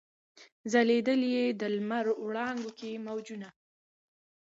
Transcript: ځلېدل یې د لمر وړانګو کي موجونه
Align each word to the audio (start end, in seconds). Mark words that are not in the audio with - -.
ځلېدل 0.71 1.21
یې 1.33 1.45
د 1.59 1.61
لمر 1.75 2.05
وړانګو 2.23 2.71
کي 2.79 2.91
موجونه 3.05 3.49